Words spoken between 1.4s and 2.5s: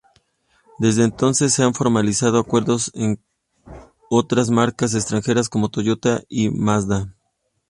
se han formalizado